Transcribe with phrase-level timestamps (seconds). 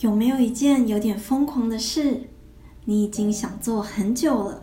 [0.00, 2.20] 有没有一件有点疯狂的事，
[2.84, 4.62] 你已经想做很久了，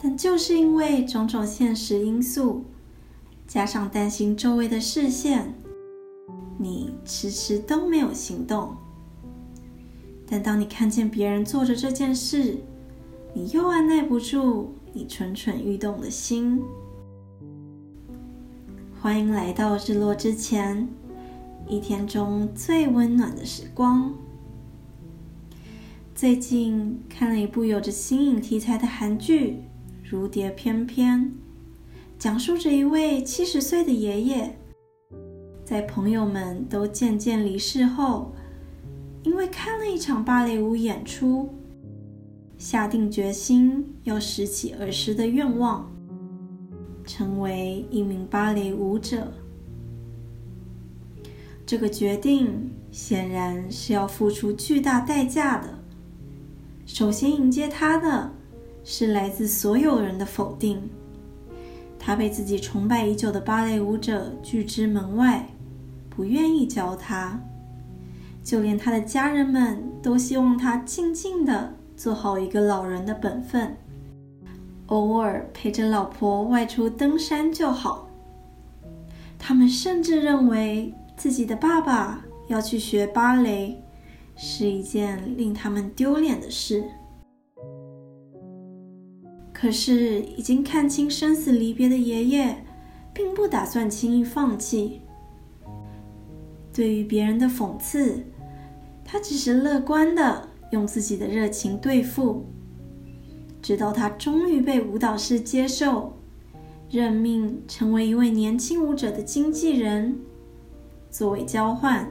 [0.00, 2.64] 但就是因为种种现实因素，
[3.48, 5.52] 加上担心周围的视线，
[6.58, 8.76] 你迟迟都没有行动？
[10.28, 12.56] 但当你看见别人做着这件事，
[13.34, 16.62] 你又按耐不住你蠢蠢欲动的心。
[19.00, 20.88] 欢迎来到日落之前，
[21.66, 24.14] 一天中最温暖的时光。
[26.16, 29.50] 最近看了一部有着新颖题材的韩剧
[30.02, 31.20] 《如蝶翩翩》，
[32.18, 34.56] 讲述着一位七十岁的爷爷，
[35.62, 38.32] 在朋友们都渐渐离世后，
[39.24, 41.50] 因为看了一场芭蕾舞演出，
[42.56, 45.86] 下定决心要拾起儿时的愿望，
[47.04, 49.30] 成为一名芭蕾舞者。
[51.66, 55.78] 这个决定显然是要付出巨大代价的。
[56.86, 58.30] 首先迎接他的
[58.84, 60.88] 是来自所有人的否定，
[61.98, 65.48] 他被自己崇拜已久的芭蕾舞者拒之门外，
[66.08, 67.38] 不愿意教他，
[68.42, 73.76] 就连他的家人们都希望他静静的做好一个老人的本分，
[74.86, 78.08] 偶尔陪着老婆外出登山就好。
[79.38, 83.82] 他们甚至认为自己的爸爸要去学芭蕾。
[84.36, 86.84] 是一件令他们丢脸的事。
[89.52, 92.56] 可是，已经看清生死离别的爷爷，
[93.14, 95.00] 并不打算轻易放弃。
[96.74, 98.22] 对于别人的讽刺，
[99.02, 102.44] 他只是乐观的用自己的热情对付，
[103.62, 106.12] 直到他终于被舞蹈室接受，
[106.90, 110.20] 任命成为一位年轻舞者的经纪人。
[111.10, 112.06] 作为交换，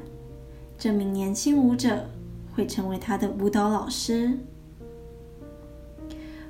[0.80, 2.10] 这名年轻舞者。
[2.56, 4.40] 会成为他的舞蹈老师，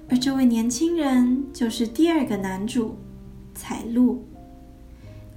[0.08, 2.95] 而这位年轻人就是第二个男主
[3.55, 4.23] 彩露。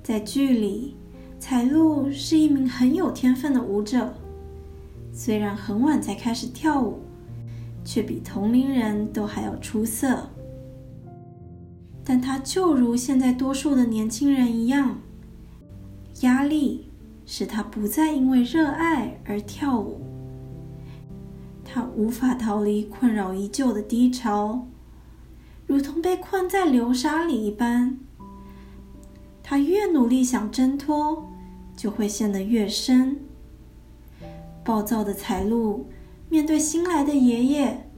[0.02, 0.94] 在剧里，
[1.38, 4.14] 彩露是一名很有天分的舞者，
[5.10, 7.00] 虽然很晚才开始跳舞，
[7.84, 10.28] 却比同龄人都还要出色。
[12.04, 14.98] 但他就如现在多数的年轻人一样，
[16.20, 16.90] 压力
[17.24, 20.00] 使他不再因为热爱而跳舞。
[21.78, 24.66] 他无法逃离困扰已久的低潮，
[25.64, 28.00] 如同被困在流沙里一般。
[29.44, 31.30] 他越努力想挣脱，
[31.76, 33.20] 就会陷得越深。
[34.64, 35.86] 暴躁的财路
[36.28, 37.88] 面对新来的爷爷，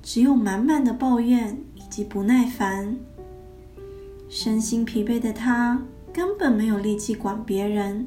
[0.00, 2.96] 只有满满的抱怨以及不耐烦。
[4.28, 8.06] 身心疲惫的他根本没有力气管别人，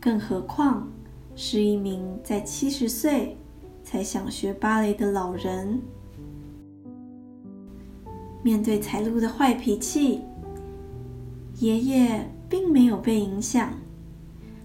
[0.00, 0.88] 更何况
[1.34, 3.36] 是一名在七十岁。
[3.90, 5.80] 才想学芭蕾的老人，
[8.42, 10.20] 面对彩露的坏脾气，
[11.56, 13.72] 爷爷并没有被影响，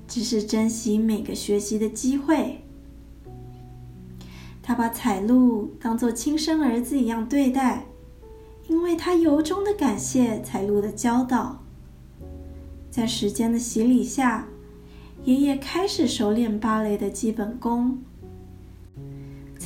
[0.10, 2.66] 只是珍惜每个学习的机会。
[4.62, 7.86] 他把彩露当做亲生儿子一样对待，
[8.68, 11.64] 因为他由衷的感谢彩露的教导。
[12.92, 14.50] 在时间的洗礼下，
[15.24, 18.00] 爷爷开始熟练芭蕾的基本功。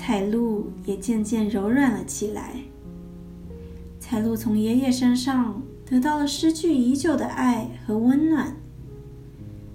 [0.07, 2.61] 彩露也渐渐柔软了起来。
[3.99, 8.55] 彩露从爷爷身上得到了失去已久的爱和温暖。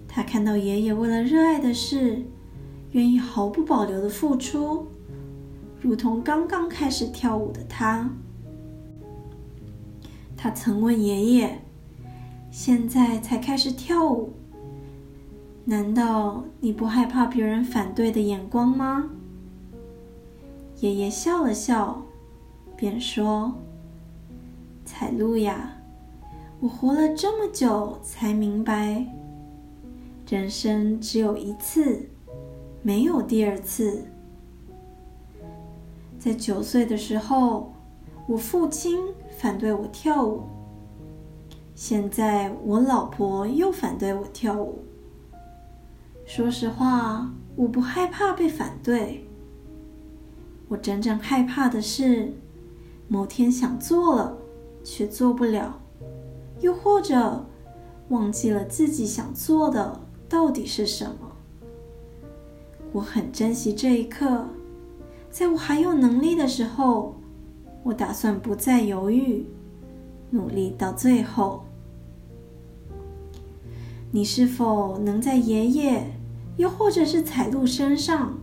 [0.09, 2.23] 他看到爷爷为了热爱的事，
[2.93, 4.87] 愿意毫不保留的付出，
[5.83, 8.09] 如同刚刚开始跳舞的他。
[10.35, 11.61] 他曾问爷爷
[12.51, 14.33] ：“现在才开始跳舞，
[15.67, 19.11] 难道你不害怕别人反对的眼光吗？”
[20.83, 22.03] 爷爷笑了笑，
[22.77, 23.55] 便说
[24.85, 25.77] ：“彩露呀，
[26.59, 29.07] 我活了这么久，才明白，
[30.29, 32.09] 人生只有一次，
[32.83, 34.07] 没有第二次。
[36.19, 37.73] 在九岁的时候，
[38.27, 38.99] 我父亲
[39.39, 40.41] 反对我跳舞；
[41.77, 44.81] 现在我老婆又反对我跳舞。
[46.27, 49.25] 说实话，我不害怕被反对。”
[50.73, 52.33] 我真正害怕的是，
[53.07, 54.39] 某天想做了
[54.83, 55.79] 却做不了，
[56.63, 57.45] 又或者
[58.09, 61.31] 忘记了自己想做的到底是什么。
[62.91, 64.47] 我很珍惜这一刻，
[65.31, 67.17] 在我还有能力的时候，
[67.83, 69.45] 我打算不再犹豫，
[70.31, 71.65] 努力到最后。
[74.11, 76.15] 你是否能在爷爷，
[76.57, 78.39] 又或者是彩露身上？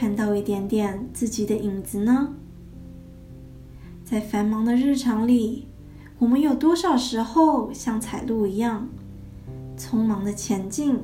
[0.00, 2.32] 看到一点点自己的影子呢？
[4.02, 5.66] 在繁忙的日常里，
[6.18, 8.88] 我们有多少时候像彩路一样，
[9.76, 10.98] 匆忙的前进，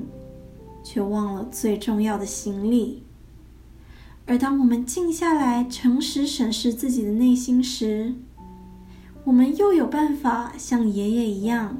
[0.83, 3.03] 却忘了最重要的行李？
[4.25, 8.15] 而当我们静下来，诚实审视自己的内心时，
[9.25, 11.77] 我们又有办法像爷爷一样，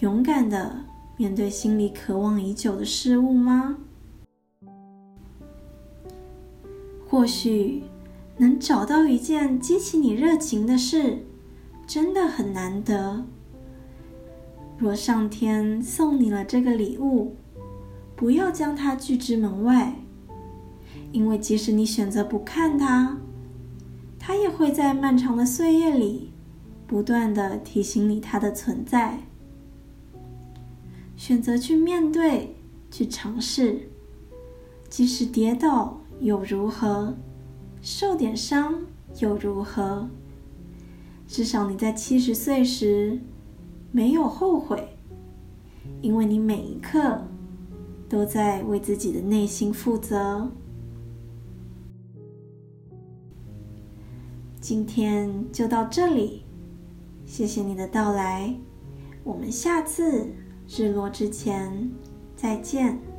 [0.00, 0.84] 勇敢的
[1.16, 3.78] 面对心里渴望已久的事物吗？
[7.10, 7.82] 或许
[8.36, 11.26] 能找到一件激起你热情的事，
[11.84, 13.24] 真的很难得。
[14.78, 17.34] 若上天送你了这个礼物，
[18.14, 19.96] 不要将它拒之门外。
[21.10, 23.18] 因为即使你选择不看它，
[24.16, 26.30] 它也会在漫长的岁月里
[26.86, 29.18] 不断的提醒你它的存在。
[31.16, 32.54] 选择去面对，
[32.88, 33.90] 去尝试，
[34.88, 37.14] 即使跌倒又如何，
[37.80, 38.74] 受点伤
[39.18, 40.08] 又如何？
[41.26, 43.18] 至少你在七十岁时
[43.90, 44.96] 没有后悔，
[46.02, 47.22] 因为你每一刻
[48.08, 50.50] 都在为自己的内心负责。
[54.60, 56.42] 今天就到这里，
[57.24, 58.54] 谢谢你的到来，
[59.24, 60.28] 我们下次
[60.68, 61.90] 日落之前
[62.36, 63.09] 再见。